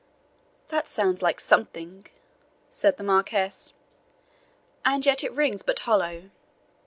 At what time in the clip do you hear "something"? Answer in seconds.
1.39-2.07